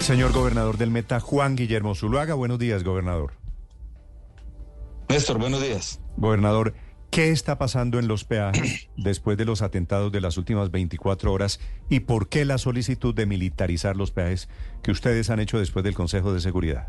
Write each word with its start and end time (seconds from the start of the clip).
Señor 0.00 0.32
gobernador 0.32 0.78
del 0.78 0.90
Meta, 0.90 1.20
Juan 1.20 1.56
Guillermo 1.56 1.94
Zuluaga. 1.94 2.34
Buenos 2.34 2.58
días, 2.58 2.82
gobernador. 2.82 3.34
Néstor, 5.10 5.38
buenos 5.38 5.62
días. 5.62 6.00
Gobernador, 6.16 6.74
¿qué 7.10 7.30
está 7.30 7.58
pasando 7.58 7.98
en 7.98 8.08
los 8.08 8.24
peajes 8.24 8.88
después 8.96 9.36
de 9.36 9.44
los 9.44 9.60
atentados 9.60 10.10
de 10.10 10.22
las 10.22 10.38
últimas 10.38 10.70
24 10.70 11.32
horas 11.32 11.60
y 11.90 12.00
por 12.00 12.28
qué 12.28 12.46
la 12.46 12.56
solicitud 12.56 13.14
de 13.14 13.26
militarizar 13.26 13.94
los 13.94 14.10
peajes 14.10 14.48
que 14.82 14.90
ustedes 14.90 15.28
han 15.28 15.38
hecho 15.38 15.58
después 15.58 15.84
del 15.84 15.94
Consejo 15.94 16.32
de 16.32 16.40
Seguridad? 16.40 16.88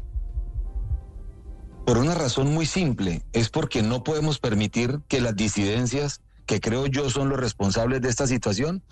Por 1.86 1.98
una 1.98 2.16
razón 2.16 2.54
muy 2.54 2.66
simple, 2.66 3.24
es 3.34 3.50
porque 3.50 3.84
no 3.84 4.04
podemos 4.06 4.40
permitir 4.40 5.02
que 5.10 5.20
las 5.20 5.36
disidencias, 5.36 6.22
que 6.46 6.62
creo 6.62 6.88
yo 6.88 7.10
son 7.10 7.28
los 7.28 7.40
responsables 7.40 8.02
de 8.02 8.10
esta 8.10 8.26
situación, 8.26 8.84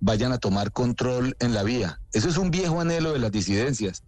vayan 0.00 0.32
a 0.32 0.38
tomar 0.38 0.72
control 0.72 1.36
en 1.40 1.54
la 1.54 1.62
vía. 1.62 2.00
Eso 2.12 2.28
es 2.28 2.36
un 2.36 2.50
viejo 2.50 2.80
anhelo 2.80 3.12
de 3.12 3.18
las 3.18 3.32
disidencias. 3.32 4.02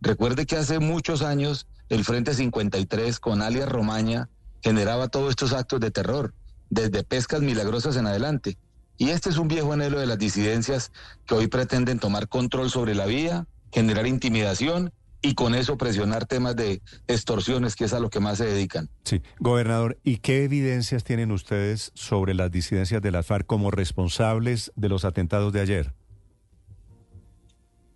Recuerde 0.00 0.46
que 0.46 0.56
hace 0.56 0.78
muchos 0.78 1.22
años 1.22 1.66
el 1.88 2.04
Frente 2.04 2.34
53 2.34 3.20
con 3.20 3.42
alias 3.42 3.68
Romaña 3.68 4.28
generaba 4.62 5.08
todos 5.08 5.30
estos 5.30 5.52
actos 5.52 5.80
de 5.80 5.90
terror, 5.90 6.34
desde 6.70 7.04
pescas 7.04 7.40
milagrosas 7.40 7.96
en 7.96 8.06
adelante. 8.06 8.58
Y 8.98 9.10
este 9.10 9.30
es 9.30 9.36
un 9.36 9.48
viejo 9.48 9.72
anhelo 9.72 10.00
de 10.00 10.06
las 10.06 10.18
disidencias 10.18 10.90
que 11.26 11.34
hoy 11.34 11.46
pretenden 11.48 11.98
tomar 11.98 12.28
control 12.28 12.70
sobre 12.70 12.94
la 12.94 13.06
vía, 13.06 13.46
generar 13.70 14.06
intimidación 14.06 14.92
y 15.26 15.34
con 15.34 15.56
eso 15.56 15.76
presionar 15.76 16.26
temas 16.26 16.54
de 16.54 16.80
extorsiones, 17.08 17.74
que 17.74 17.84
es 17.84 17.92
a 17.92 17.98
lo 17.98 18.10
que 18.10 18.20
más 18.20 18.38
se 18.38 18.44
dedican. 18.44 18.88
Sí, 19.02 19.22
gobernador, 19.40 19.98
¿y 20.04 20.18
qué 20.18 20.44
evidencias 20.44 21.02
tienen 21.02 21.32
ustedes 21.32 21.90
sobre 21.94 22.32
las 22.32 22.52
disidencias 22.52 23.02
de 23.02 23.10
la 23.10 23.24
FARC 23.24 23.44
como 23.44 23.72
responsables 23.72 24.72
de 24.76 24.88
los 24.88 25.04
atentados 25.04 25.52
de 25.52 25.60
ayer? 25.60 25.92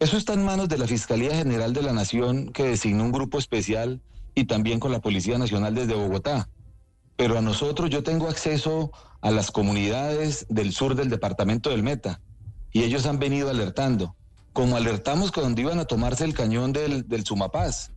Eso 0.01 0.17
está 0.17 0.33
en 0.33 0.45
manos 0.45 0.69
de 0.69 0.79
la 0.79 0.89
Fiscalía 0.89 1.37
General 1.37 1.73
de 1.73 1.83
la 1.83 1.93
Nación, 1.93 2.51
que 2.53 2.65
designó 2.65 3.05
un 3.05 3.13
grupo 3.13 3.39
especial 3.39 4.01
y 4.35 4.47
también 4.47 4.81
con 4.81 4.91
la 4.91 5.01
Policía 5.01 5.39
Nacional 5.39 5.77
desde 5.77 5.95
Bogotá. 5.95 6.49
Pero 7.15 7.39
a 7.39 7.43
nosotros 7.43 7.91
yo 7.91 8.03
tengo 8.03 8.29
acceso 8.29 8.91
a 9.21 9.31
las 9.31 9.53
comunidades 9.53 10.47
del 10.49 10.73
sur 10.73 10.97
del 10.97 11.11
departamento 11.11 11.71
del 11.71 11.85
Meta 11.85 12.21
y 12.73 12.83
ellos 12.83 13.07
han 13.07 13.21
venido 13.21 13.51
alertando 13.51 14.17
como 14.53 14.77
alertamos 14.77 15.33
cuando 15.33 15.61
iban 15.61 15.79
a 15.79 15.85
tomarse 15.85 16.25
el 16.25 16.35
cañón 16.35 16.73
del, 16.73 17.09
del 17.09 17.25
Sumapaz, 17.25 17.93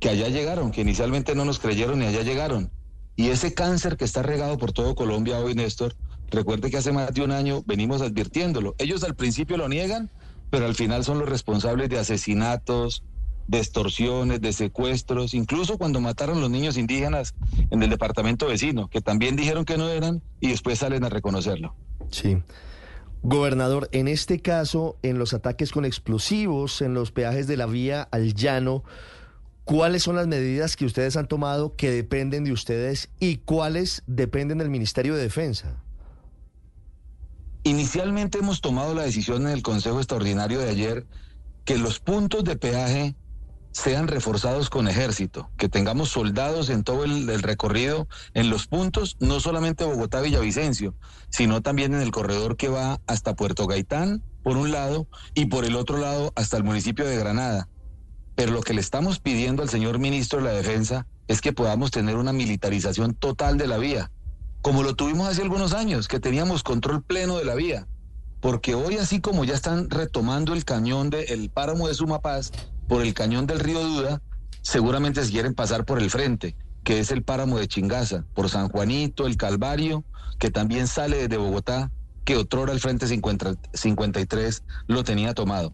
que 0.00 0.08
allá 0.08 0.28
llegaron, 0.28 0.70
que 0.70 0.82
inicialmente 0.82 1.34
no 1.34 1.44
nos 1.44 1.58
creyeron 1.58 2.02
y 2.02 2.06
allá 2.06 2.22
llegaron. 2.22 2.70
Y 3.16 3.28
ese 3.28 3.54
cáncer 3.54 3.96
que 3.96 4.04
está 4.04 4.22
regado 4.22 4.58
por 4.58 4.72
todo 4.72 4.94
Colombia 4.94 5.38
hoy, 5.38 5.54
Néstor, 5.54 5.96
recuerde 6.30 6.70
que 6.70 6.76
hace 6.76 6.92
más 6.92 7.12
de 7.14 7.22
un 7.22 7.32
año 7.32 7.62
venimos 7.66 8.02
advirtiéndolo. 8.02 8.74
Ellos 8.78 9.04
al 9.04 9.14
principio 9.14 9.56
lo 9.56 9.68
niegan, 9.68 10.10
pero 10.50 10.66
al 10.66 10.74
final 10.74 11.04
son 11.04 11.18
los 11.18 11.28
responsables 11.28 11.88
de 11.88 11.98
asesinatos, 11.98 13.02
de 13.48 13.58
extorsiones, 13.58 14.40
de 14.40 14.52
secuestros, 14.52 15.34
incluso 15.34 15.78
cuando 15.78 16.00
mataron 16.00 16.40
los 16.40 16.50
niños 16.50 16.76
indígenas 16.76 17.34
en 17.70 17.82
el 17.82 17.90
departamento 17.90 18.46
vecino, 18.46 18.88
que 18.88 19.00
también 19.00 19.36
dijeron 19.36 19.64
que 19.64 19.78
no 19.78 19.88
eran 19.88 20.22
y 20.40 20.48
después 20.48 20.80
salen 20.80 21.04
a 21.04 21.08
reconocerlo. 21.08 21.74
Sí. 22.10 22.38
Gobernador, 23.28 23.88
en 23.90 24.06
este 24.06 24.38
caso, 24.38 24.98
en 25.02 25.18
los 25.18 25.34
ataques 25.34 25.72
con 25.72 25.84
explosivos, 25.84 26.80
en 26.80 26.94
los 26.94 27.10
peajes 27.10 27.48
de 27.48 27.56
la 27.56 27.66
vía 27.66 28.06
al 28.12 28.34
llano, 28.34 28.84
¿cuáles 29.64 30.04
son 30.04 30.14
las 30.14 30.28
medidas 30.28 30.76
que 30.76 30.84
ustedes 30.84 31.16
han 31.16 31.26
tomado 31.26 31.74
que 31.74 31.90
dependen 31.90 32.44
de 32.44 32.52
ustedes 32.52 33.10
y 33.18 33.38
cuáles 33.38 34.04
dependen 34.06 34.58
del 34.58 34.70
Ministerio 34.70 35.16
de 35.16 35.22
Defensa? 35.22 35.82
Inicialmente 37.64 38.38
hemos 38.38 38.60
tomado 38.60 38.94
la 38.94 39.02
decisión 39.02 39.42
en 39.42 39.54
el 39.54 39.62
Consejo 39.62 39.98
Extraordinario 39.98 40.60
de 40.60 40.70
ayer 40.70 41.04
que 41.64 41.78
los 41.78 41.98
puntos 41.98 42.44
de 42.44 42.54
peaje 42.54 43.16
sean 43.76 44.08
reforzados 44.08 44.70
con 44.70 44.88
ejército, 44.88 45.50
que 45.58 45.68
tengamos 45.68 46.08
soldados 46.08 46.70
en 46.70 46.82
todo 46.82 47.04
el, 47.04 47.42
recorrido, 47.42 48.08
en 48.32 48.48
los 48.48 48.66
puntos, 48.68 49.18
no 49.20 49.38
solamente 49.38 49.84
Bogotá-Villavicencio, 49.84 50.94
sino 51.28 51.60
también 51.60 51.92
en 51.92 52.00
el 52.00 52.10
corredor 52.10 52.56
que 52.56 52.70
va 52.70 53.00
hasta 53.06 53.36
Puerto 53.36 53.66
Gaitán, 53.66 54.22
por 54.42 54.56
un 54.56 54.72
lado, 54.72 55.06
y 55.34 55.46
por 55.46 55.66
el 55.66 55.76
otro 55.76 55.98
lado 55.98 56.32
hasta 56.36 56.56
el 56.56 56.64
municipio 56.64 57.04
de 57.04 57.18
Granada. 57.18 57.68
Pero 58.34 58.52
lo 58.52 58.62
que 58.62 58.72
le 58.72 58.80
estamos 58.80 59.18
pidiendo 59.18 59.62
al 59.62 59.68
señor 59.68 59.98
ministro 59.98 60.38
de 60.38 60.46
la 60.46 60.52
Defensa 60.52 61.06
es 61.28 61.42
que 61.42 61.52
podamos 61.52 61.90
tener 61.90 62.16
una 62.16 62.32
militarización 62.32 63.12
total 63.12 63.58
de 63.58 63.66
la 63.66 63.76
vía, 63.76 64.10
como 64.62 64.84
lo 64.84 64.94
tuvimos 64.94 65.28
hace 65.28 65.42
algunos 65.42 65.74
años, 65.74 66.08
que 66.08 66.18
teníamos 66.18 66.62
control 66.62 67.02
pleno 67.02 67.36
de 67.36 67.44
la 67.44 67.54
vía. 67.54 67.86
Porque 68.40 68.74
hoy, 68.74 68.96
así 68.96 69.20
como 69.20 69.44
ya 69.44 69.54
están 69.54 69.90
retomando 69.90 70.54
el 70.54 70.64
cañón 70.64 71.10
del 71.10 71.50
páramo 71.50 71.88
de 71.88 71.94
Sumapaz, 71.94 72.52
por 72.88 73.02
el 73.02 73.14
cañón 73.14 73.46
del 73.46 73.60
río 73.60 73.82
Duda, 73.82 74.22
seguramente 74.62 75.24
se 75.24 75.30
quieren 75.30 75.54
pasar 75.54 75.84
por 75.84 76.00
el 76.00 76.10
frente, 76.10 76.56
que 76.84 77.00
es 77.00 77.10
el 77.10 77.22
páramo 77.22 77.58
de 77.58 77.68
Chingaza, 77.68 78.24
por 78.34 78.48
San 78.48 78.68
Juanito, 78.68 79.26
el 79.26 79.36
Calvario, 79.36 80.04
que 80.38 80.50
también 80.50 80.86
sale 80.86 81.16
desde 81.16 81.36
Bogotá, 81.36 81.90
que 82.24 82.36
otrora 82.36 82.72
el 82.72 82.80
Frente 82.80 83.06
53 83.06 84.62
lo 84.88 85.04
tenía 85.04 85.34
tomado. 85.34 85.72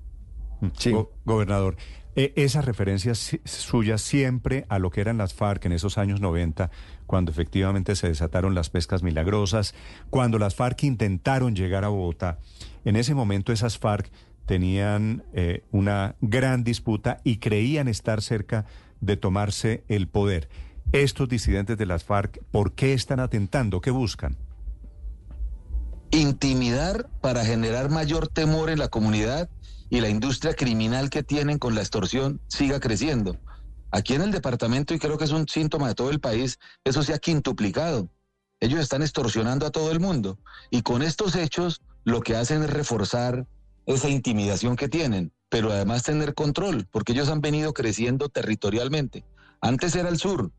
Sí. 0.77 0.93
gobernador, 1.25 1.77
eh, 2.15 2.35
esa 2.37 2.61
referencia 2.61 3.15
suya 3.15 3.97
siempre 3.97 4.67
a 4.69 4.79
lo 4.79 4.91
que 4.91 5.01
eran 5.01 5.17
las 5.17 5.33
FARC 5.33 5.65
en 5.65 5.73
esos 5.73 5.97
años 5.97 6.21
90, 6.21 6.71
cuando 7.07 7.33
efectivamente 7.33 7.97
se 7.97 8.09
desataron 8.09 8.55
las 8.55 8.69
pescas 8.69 9.03
milagrosas, 9.03 9.75
cuando 10.11 10.39
las 10.39 10.55
FARC 10.55 10.85
intentaron 10.85 11.57
llegar 11.57 11.85
a 11.85 11.89
Bogotá, 11.89 12.39
en 12.85 12.97
ese 12.97 13.15
momento 13.15 13.51
esas 13.51 13.79
FARC 13.79 14.11
tenían 14.47 15.25
eh, 15.33 15.65
una 15.71 16.17
gran 16.21 16.65
disputa 16.65 17.21
y 17.25 17.39
creían 17.39 17.89
estar 17.89 18.23
cerca 18.23 18.67
de 19.01 19.17
tomarse 19.17 19.85
el 19.89 20.09
poder. 20.09 20.49
Estos 20.93 21.29
disidentes 21.29 21.79
de 21.79 21.87
las 21.87 22.05
FARC, 22.05 22.43
¿por 22.51 22.73
qué 22.73 22.93
están 22.93 23.21
atentando? 23.21 23.81
¿Qué 23.81 23.91
buscan? 23.91 24.37
Intimidar 26.11 27.09
para 27.21 27.45
generar 27.45 27.91
mayor 27.91 28.29
temor 28.29 28.69
en 28.69 28.79
la 28.79 28.89
comunidad 28.89 29.49
y 29.89 30.01
la 30.01 30.09
industria 30.09 30.55
criminal 30.55 31.11
que 31.11 31.23
tienen 31.23 31.59
con 31.59 31.75
la 31.75 31.81
extorsión 31.81 32.41
siga 32.49 32.81
creciendo. 32.81 33.39
Aquí 33.91 34.15
en 34.15 34.23
el 34.23 34.31
departamento, 34.31 34.95
y 34.95 34.99
creo 34.99 35.19
que 35.19 35.25
es 35.25 35.33
un 35.33 35.47
síntoma 35.49 35.89
de 35.89 35.95
todo 35.95 36.11
el 36.11 36.21
país, 36.21 36.59
eso 36.85 37.03
se 37.03 37.13
ha 37.13 37.19
quintuplicado. 37.19 38.09
Ellos 38.59 38.81
están 38.81 39.03
extorsionando 39.03 39.67
a 39.67 39.71
todo 39.71 39.93
el 39.93 40.01
mundo. 40.01 40.39
Y 40.71 40.83
con 40.83 41.03
estos 41.03 41.37
hechos 41.37 41.83
lo 42.05 42.21
que 42.21 42.37
hacen 42.37 42.63
es 42.63 42.71
reforzar 42.71 43.47
esa 43.87 44.09
intimidación 44.09 44.77
que 44.77 44.89
tienen, 44.89 45.33
pero 45.49 45.71
además 45.71 46.03
tener 46.03 46.35
control, 46.35 46.87
porque 46.91 47.13
ellos 47.13 47.29
han 47.29 47.41
venido 47.41 47.73
creciendo 47.73 48.29
territorialmente. 48.29 49.25
Antes 49.61 49.95
era 49.95 50.09
el 50.09 50.19
sur, 50.19 50.51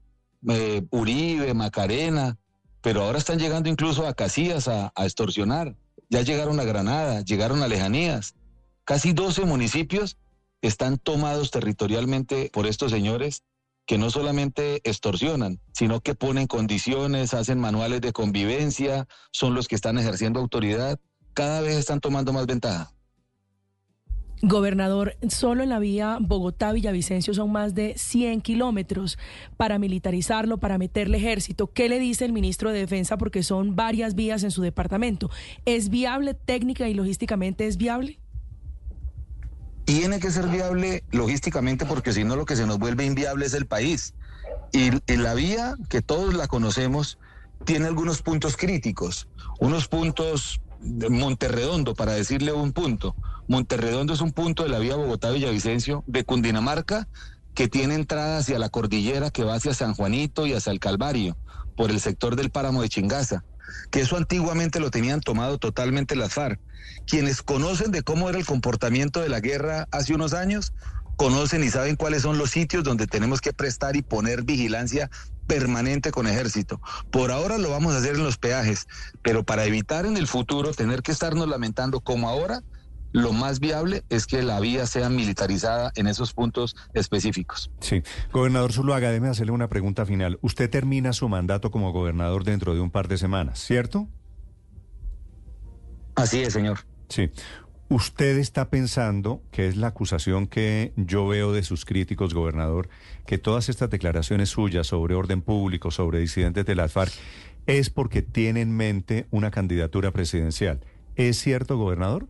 eh, 0.50 0.84
Uribe, 0.92 1.54
Macarena, 1.54 2.38
pero 2.82 3.04
ahora 3.04 3.18
están 3.18 3.40
llegando 3.40 3.70
incluso 3.70 4.06
a 4.06 4.14
Casillas 4.14 4.68
a, 4.68 4.92
extorsionar. 4.98 5.76
Ya 6.10 6.22
llegaron 6.22 6.60
a 6.60 6.64
Granada, 6.64 7.22
llegaron 7.22 7.64
a 7.64 7.68
Lejanías. 7.68 8.36
Casi 8.84 9.14
12 9.14 9.46
municipios 9.46 10.18
están 10.62 10.98
tomados 10.98 11.50
territorialmente 11.50 12.50
por 12.54 12.68
estos 12.68 12.92
señores 12.92 13.44
que 13.86 13.98
no 13.98 14.10
solamente 14.10 14.82
extorsionan, 14.90 15.60
sino 15.74 16.02
que 16.02 16.16
ponen 16.16 16.48
condiciones, 16.48 17.34
hacen 17.34 17.60
manuales 17.60 18.02
de 18.02 18.14
convivencia, 18.14 19.08
son 19.32 19.56
los 19.56 19.68
que 19.68 19.76
están 19.76 19.98
ejerciendo 19.98 20.40
autoridad, 20.40 21.00
cada 21.34 21.62
vez 21.62 21.76
están 21.76 22.00
tomando 22.00 22.32
más 22.32 22.46
ventaja. 22.46 22.93
Gobernador, 24.46 25.16
solo 25.30 25.64
en 25.64 25.70
la 25.70 25.80
vía 25.80 26.18
Bogotá-Villavicencio 26.20 27.34
son 27.34 27.54
más 27.54 27.74
de 27.76 27.94
100 27.98 28.42
kilómetros 28.42 29.18
para 29.56 29.80
militarizarlo, 29.80 30.58
para 30.58 30.78
meterle 30.78 31.18
ejército. 31.18 31.72
¿Qué 31.72 31.88
le 31.88 31.98
dice 31.98 32.26
el 32.26 32.34
ministro 32.34 32.70
de 32.74 32.80
Defensa? 32.80 33.18
Porque 33.18 33.42
son 33.42 33.78
varias 33.78 34.16
vías 34.16 34.44
en 34.44 34.52
su 34.52 34.62
departamento. 34.62 35.30
¿Es 35.64 35.88
viable 35.88 36.34
técnica 36.34 36.90
y 36.90 36.94
logísticamente? 36.94 37.68
¿Es 37.68 37.78
viable? 37.78 38.20
Tiene 39.86 40.20
que 40.20 40.30
ser 40.30 40.50
viable 40.50 41.06
logísticamente 41.12 41.86
porque 41.86 42.12
si 42.12 42.26
no 42.26 42.36
lo 42.36 42.44
que 42.44 42.58
se 42.58 42.68
nos 42.68 42.80
vuelve 42.80 43.06
inviable 43.06 43.46
es 43.46 43.54
el 43.54 43.66
país. 43.66 44.14
Y, 44.74 44.90
y 45.10 45.16
la 45.16 45.36
vía, 45.36 45.76
que 45.88 46.02
todos 46.02 46.34
la 46.34 46.48
conocemos, 46.48 47.18
tiene 47.64 47.88
algunos 47.88 48.22
puntos 48.22 48.58
críticos, 48.58 49.30
unos 49.62 49.88
puntos 49.88 50.60
Monterredondo, 50.84 51.96
para 51.96 52.14
decirle 52.14 52.52
un 52.52 52.74
punto 52.74 53.16
Monterredondo 53.48 54.14
es 54.14 54.22
un 54.22 54.32
punto 54.32 54.64
de 54.64 54.70
la 54.70 54.80
vía 54.80 54.96
Bogotá-Villavicencio 54.96 56.04
de 56.08 56.24
Cundinamarca 56.24 57.08
que 57.54 57.68
tiene 57.68 57.96
entrada 57.96 58.38
hacia 58.38 58.58
la 58.58 58.70
cordillera 58.70 59.32
que 59.32 59.44
va 59.44 59.56
hacia 59.56 59.74
San 59.74 59.94
Juanito 59.94 60.48
y 60.48 60.54
hacia 60.54 60.72
el 60.72 60.80
Calvario, 60.80 61.38
por 61.76 61.92
el 61.92 62.00
sector 62.00 62.36
del 62.36 62.50
páramo 62.50 62.82
de 62.82 62.90
Chingaza, 62.90 63.44
que 63.92 64.02
eso 64.02 64.18
antiguamente 64.18 64.80
lo 64.80 64.92
tenían 64.92 65.22
tomado 65.22 65.58
totalmente 65.58 66.16
las 66.16 66.34
FARC. 66.34 66.60
Quienes 67.06 67.44
conocen 67.44 67.92
de 67.92 68.02
cómo 68.02 68.30
era 68.30 68.40
el 68.40 68.46
comportamiento 68.46 69.20
de 69.20 69.30
la 69.30 69.40
guerra 69.40 69.88
hace 69.92 70.16
unos 70.16 70.34
años, 70.34 70.74
conocen 71.16 71.64
y 71.64 71.70
saben 71.70 71.96
cuáles 71.96 72.24
son 72.24 72.38
los 72.38 72.50
sitios 72.50 72.84
donde 72.84 73.06
tenemos 73.06 73.40
que 73.40 73.54
prestar 73.54 73.96
y 73.96 74.02
poner 74.02 74.44
vigilancia 74.44 75.12
permanente 75.48 76.12
con 76.12 76.28
ejército. 76.28 76.82
Por 77.12 77.32
ahora 77.32 77.58
lo 77.58 77.70
vamos 77.70 77.94
a 77.94 77.98
hacer 77.98 78.16
en 78.16 78.24
los 78.24 78.38
peajes, 78.38 78.88
pero 79.22 79.44
para 79.44 79.66
evitar 79.66 80.06
en 80.06 80.18
el 80.18 80.28
futuro 80.28 80.72
tener 80.74 81.02
que 81.02 81.12
estarnos 81.12 81.48
lamentando 81.48 82.00
como 82.02 82.30
ahora, 82.30 82.62
lo 83.14 83.32
más 83.32 83.60
viable 83.60 84.04
es 84.10 84.26
que 84.26 84.42
la 84.42 84.60
vía 84.60 84.88
sea 84.88 85.08
militarizada 85.10 85.92
en 85.96 86.08
esos 86.08 86.34
puntos 86.34 86.76
específicos. 86.94 87.72
Sí. 87.80 88.02
Gobernador 88.32 88.74
Zuluaga, 88.74 89.10
déjeme 89.10 89.30
hacerle 89.30 89.52
una 89.52 89.70
pregunta 89.70 90.06
final. 90.06 90.40
Usted 90.42 90.70
termina 90.70 91.14
su 91.14 91.30
mandato 91.30 91.70
como 91.70 91.92
gobernador 91.92 92.44
dentro 92.44 92.74
de 92.74 92.82
un 92.82 92.90
par 92.90 93.08
de 93.08 93.18
semanas, 93.20 93.60
¿cierto? 93.60 94.08
Así 96.16 96.42
es, 96.42 96.54
señor. 96.54 96.80
Sí. 97.10 97.30
¿Usted 97.94 98.40
está 98.40 98.72
pensando, 98.72 99.44
que 99.52 99.68
es 99.68 99.78
la 99.78 99.90
acusación 99.90 100.48
que 100.48 100.94
yo 100.96 101.28
veo 101.28 101.54
de 101.54 101.62
sus 101.62 101.86
críticos, 101.86 102.34
gobernador, 102.34 102.90
que 103.28 103.38
todas 103.38 103.70
estas 103.70 103.92
declaraciones 103.92 104.50
suyas 104.50 104.88
sobre 104.88 105.14
orden 105.14 105.44
público, 105.44 105.92
sobre 105.92 106.18
disidentes 106.18 106.66
de 106.66 106.74
las 106.74 106.92
FARC, 106.92 107.14
es 107.68 107.92
porque 107.92 108.24
tiene 108.24 108.62
en 108.62 108.76
mente 108.76 109.28
una 109.30 109.52
candidatura 109.52 110.10
presidencial? 110.10 110.80
¿Es 111.16 111.38
cierto, 111.38 111.78
gobernador? 111.78 112.28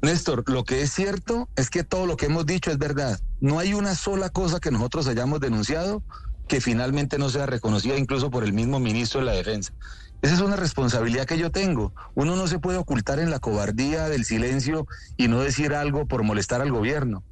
Néstor, 0.00 0.48
lo 0.48 0.64
que 0.64 0.80
es 0.80 0.90
cierto 0.90 1.50
es 1.54 1.68
que 1.68 1.84
todo 1.84 2.06
lo 2.06 2.16
que 2.16 2.24
hemos 2.24 2.46
dicho 2.46 2.70
es 2.70 2.78
verdad. 2.78 3.20
No 3.42 3.58
hay 3.58 3.74
una 3.74 3.94
sola 3.94 4.30
cosa 4.30 4.58
que 4.58 4.70
nosotros 4.70 5.06
hayamos 5.06 5.38
denunciado 5.38 6.02
que 6.50 6.60
finalmente 6.60 7.16
no 7.16 7.30
sea 7.30 7.46
reconocida 7.46 7.96
incluso 7.96 8.28
por 8.28 8.42
el 8.42 8.52
mismo 8.52 8.80
ministro 8.80 9.20
de 9.20 9.26
la 9.26 9.32
Defensa. 9.32 9.72
Esa 10.20 10.34
es 10.34 10.40
una 10.40 10.56
responsabilidad 10.56 11.24
que 11.24 11.38
yo 11.38 11.52
tengo. 11.52 11.92
Uno 12.16 12.34
no 12.34 12.48
se 12.48 12.58
puede 12.58 12.76
ocultar 12.76 13.20
en 13.20 13.30
la 13.30 13.38
cobardía 13.38 14.08
del 14.08 14.24
silencio 14.24 14.84
y 15.16 15.28
no 15.28 15.40
decir 15.42 15.72
algo 15.74 16.06
por 16.06 16.24
molestar 16.24 16.60
al 16.60 16.72
gobierno. 16.72 17.22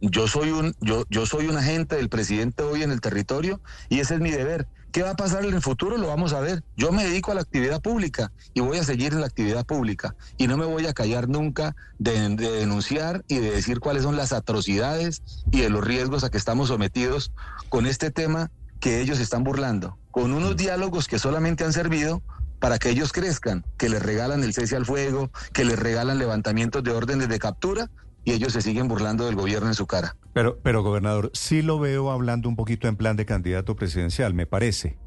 Yo 0.00 0.26
soy 0.26 0.50
un 0.50 0.74
yo 0.80 1.04
yo 1.08 1.24
soy 1.24 1.46
un 1.46 1.56
agente 1.56 1.94
del 1.94 2.08
presidente 2.08 2.64
hoy 2.64 2.82
en 2.82 2.90
el 2.90 3.00
territorio 3.00 3.60
y 3.88 4.00
ese 4.00 4.14
es 4.14 4.20
mi 4.20 4.32
deber. 4.32 4.66
¿Qué 4.90 5.02
va 5.04 5.10
a 5.10 5.16
pasar 5.16 5.44
en 5.44 5.54
el 5.54 5.62
futuro? 5.62 5.96
Lo 5.96 6.08
vamos 6.08 6.32
a 6.32 6.40
ver. 6.40 6.64
Yo 6.76 6.90
me 6.90 7.04
dedico 7.04 7.30
a 7.30 7.36
la 7.36 7.42
actividad 7.42 7.80
pública 7.80 8.32
y 8.54 8.60
voy 8.60 8.78
a 8.78 8.84
seguir 8.84 9.12
en 9.12 9.20
la 9.20 9.26
actividad 9.26 9.64
pública 9.64 10.16
y 10.36 10.48
no 10.48 10.56
me 10.56 10.64
voy 10.64 10.86
a 10.86 10.94
callar 10.94 11.28
nunca 11.28 11.76
de, 12.00 12.28
de 12.30 12.50
denunciar 12.50 13.24
y 13.28 13.38
de 13.38 13.52
decir 13.52 13.78
cuáles 13.78 14.02
son 14.02 14.16
las 14.16 14.32
atrocidades 14.32 15.22
y 15.52 15.60
de 15.60 15.70
los 15.70 15.84
riesgos 15.84 16.24
a 16.24 16.30
que 16.30 16.38
estamos 16.38 16.68
sometidos 16.68 17.30
con 17.68 17.86
este 17.86 18.10
tema 18.10 18.50
que 18.84 19.00
ellos 19.00 19.18
están 19.18 19.44
burlando, 19.44 19.96
con 20.10 20.34
unos 20.34 20.58
diálogos 20.58 21.08
que 21.08 21.18
solamente 21.18 21.64
han 21.64 21.72
servido 21.72 22.22
para 22.60 22.78
que 22.78 22.90
ellos 22.90 23.14
crezcan, 23.14 23.64
que 23.78 23.88
les 23.88 24.02
regalan 24.02 24.44
el 24.44 24.52
cese 24.52 24.76
al 24.76 24.84
fuego, 24.84 25.30
que 25.54 25.64
les 25.64 25.78
regalan 25.78 26.18
levantamientos 26.18 26.84
de 26.84 26.90
órdenes 26.90 27.30
de 27.30 27.38
captura 27.38 27.90
y 28.24 28.32
ellos 28.32 28.52
se 28.52 28.60
siguen 28.60 28.86
burlando 28.86 29.24
del 29.24 29.36
gobierno 29.36 29.68
en 29.68 29.74
su 29.74 29.86
cara. 29.86 30.18
Pero, 30.34 30.58
pero 30.62 30.82
gobernador, 30.82 31.30
sí 31.32 31.62
lo 31.62 31.78
veo 31.78 32.10
hablando 32.10 32.46
un 32.46 32.56
poquito 32.56 32.86
en 32.86 32.96
plan 32.96 33.16
de 33.16 33.24
candidato 33.24 33.74
presidencial, 33.74 34.34
me 34.34 34.44
parece. 34.44 34.98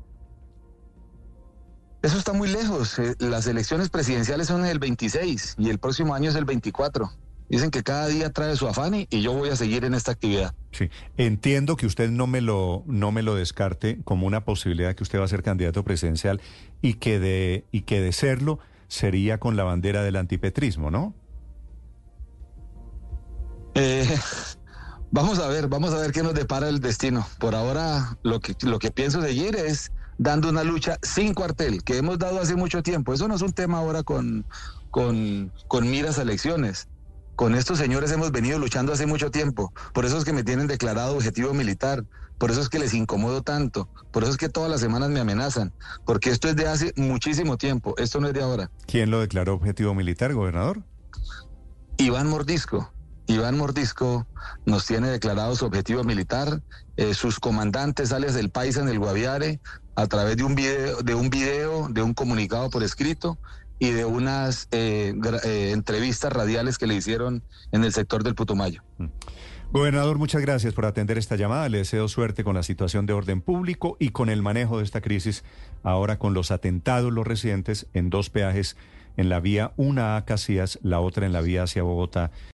Eso 2.01 2.17
está 2.17 2.33
muy 2.33 2.49
lejos. 2.49 2.97
Eh, 2.97 3.13
Las 3.19 3.45
elecciones 3.45 3.89
presidenciales 3.89 4.47
son 4.47 4.65
el 4.65 4.79
26 4.79 5.53
y 5.59 5.69
el 5.69 5.77
próximo 5.77 6.15
año 6.15 6.31
es 6.31 6.35
el 6.35 6.45
24. 6.45 7.11
Dicen 7.47 7.69
que 7.69 7.83
cada 7.83 8.07
día 8.07 8.31
trae 8.31 8.55
su 8.55 8.67
afán 8.67 8.95
y, 8.95 9.07
y 9.11 9.21
yo 9.21 9.33
voy 9.33 9.49
a 9.49 9.55
seguir 9.55 9.85
en 9.85 9.93
esta 9.93 10.13
actividad. 10.13 10.55
Entiendo 11.17 11.75
que 11.75 11.85
usted 11.85 12.09
no 12.09 12.27
me 12.27 12.41
lo 12.41 12.83
no 12.85 13.11
me 13.11 13.23
lo 13.23 13.35
descarte 13.35 13.99
como 14.03 14.27
una 14.27 14.45
posibilidad 14.45 14.95
que 14.95 15.03
usted 15.03 15.19
va 15.19 15.25
a 15.25 15.27
ser 15.27 15.43
candidato 15.43 15.83
presidencial 15.83 16.41
y 16.81 16.95
que 16.95 17.19
de 17.19 17.65
y 17.71 17.81
que 17.81 18.01
de 18.01 18.11
serlo 18.11 18.59
sería 18.87 19.39
con 19.39 19.55
la 19.57 19.63
bandera 19.63 20.03
del 20.03 20.15
antipetrismo, 20.15 20.91
¿no? 20.91 21.13
Eh, 23.75 24.07
vamos 25.11 25.39
a 25.39 25.47
ver, 25.47 25.67
vamos 25.67 25.93
a 25.93 25.97
ver 25.97 26.11
qué 26.11 26.23
nos 26.23 26.33
depara 26.33 26.69
el 26.69 26.79
destino. 26.79 27.27
Por 27.39 27.55
ahora 27.55 28.17
lo 28.23 28.39
que 28.39 28.55
lo 28.61 28.79
que 28.79 28.91
pienso 28.91 29.21
seguir 29.21 29.55
es 29.55 29.91
dando 30.17 30.49
una 30.49 30.63
lucha 30.63 30.97
sin 31.01 31.33
cuartel 31.33 31.83
que 31.83 31.97
hemos 31.97 32.17
dado 32.17 32.39
hace 32.39 32.55
mucho 32.55 32.81
tiempo. 32.83 33.13
Eso 33.13 33.27
no 33.27 33.35
es 33.35 33.41
un 33.41 33.53
tema 33.53 33.79
ahora 33.79 34.03
con 34.03 34.45
con 34.89 35.51
con 35.67 35.89
miras 35.89 36.19
a 36.19 36.23
elecciones. 36.23 36.87
Con 37.37 37.53
estos 37.53 37.77
señores 37.77 38.11
hemos 38.11 38.31
venido 38.31 38.57
luchando 38.57 38.91
hace 38.91 39.05
mucho 39.05 39.29
tiempo. 39.29 39.71
Por 39.93 40.05
eso 40.05 40.17
es 40.17 40.25
que 40.25 40.33
me 40.33 40.43
tienen 40.43 40.65
declarado 40.65 41.15
objetivo 41.15 41.53
militar. 41.53 42.03
Por 42.39 42.49
eso 42.49 42.61
es 42.61 42.67
que 42.67 42.79
les 42.79 42.95
incomodo 42.95 43.43
tanto. 43.43 43.87
Por 44.11 44.23
eso 44.23 44.31
es 44.31 44.37
que 44.39 44.49
todas 44.49 44.71
las 44.71 44.81
semanas 44.81 45.11
me 45.11 45.19
amenazan. 45.19 45.71
Porque 46.03 46.31
esto 46.31 46.49
es 46.49 46.55
de 46.55 46.67
hace 46.67 46.93
muchísimo 46.95 47.55
tiempo. 47.55 47.93
Esto 47.99 48.19
no 48.19 48.27
es 48.27 48.33
de 48.33 48.41
ahora. 48.41 48.71
¿Quién 48.87 49.11
lo 49.11 49.19
declaró 49.19 49.53
objetivo 49.53 49.93
militar, 49.93 50.33
gobernador? 50.33 50.81
Iván 51.97 52.27
Mordisco. 52.27 52.91
Iván 53.27 53.55
Mordisco 53.55 54.25
nos 54.65 54.87
tiene 54.87 55.09
declarado 55.09 55.55
su 55.55 55.67
objetivo 55.67 56.03
militar. 56.03 56.63
Eh, 56.95 57.13
sus 57.13 57.39
comandantes, 57.39 58.11
alias 58.13 58.33
del 58.33 58.49
Paisa 58.49 58.81
en 58.81 58.89
el 58.89 58.97
Guaviare, 58.97 59.59
a 59.95 60.07
través 60.07 60.37
de 60.37 60.43
un 60.43 60.55
video, 60.55 61.03
de 61.03 61.13
un 61.13 61.29
video, 61.29 61.87
de 61.87 62.01
un 62.01 62.15
comunicado 62.15 62.71
por 62.71 62.81
escrito 62.81 63.37
y 63.79 63.91
de 63.91 64.05
unas 64.05 64.67
eh, 64.71 65.13
eh, 65.43 65.71
entrevistas 65.73 66.33
radiales 66.33 66.77
que 66.77 66.87
le 66.87 66.95
hicieron 66.95 67.43
en 67.71 67.83
el 67.83 67.93
sector 67.93 68.23
del 68.23 68.35
Putumayo. 68.35 68.81
Gobernador, 69.71 70.17
muchas 70.17 70.41
gracias 70.41 70.73
por 70.73 70.85
atender 70.85 71.17
esta 71.17 71.35
llamada. 71.35 71.67
Le 71.67 71.79
deseo 71.79 72.07
suerte 72.07 72.43
con 72.43 72.55
la 72.55 72.63
situación 72.63 73.05
de 73.05 73.13
orden 73.13 73.41
público 73.41 73.97
y 73.99 74.09
con 74.09 74.29
el 74.29 74.41
manejo 74.41 74.77
de 74.77 74.85
esta 74.85 75.01
crisis, 75.01 75.43
ahora 75.83 76.17
con 76.17 76.33
los 76.33 76.51
atentados, 76.51 77.11
los 77.11 77.27
residentes 77.27 77.87
en 77.93 78.09
dos 78.09 78.29
peajes, 78.29 78.77
en 79.17 79.29
la 79.29 79.39
vía 79.39 79.73
una 79.75 80.15
a 80.15 80.25
Casillas, 80.25 80.79
la 80.83 80.99
otra 80.99 81.25
en 81.25 81.33
la 81.33 81.41
vía 81.41 81.63
hacia 81.63 81.83
Bogotá. 81.83 82.31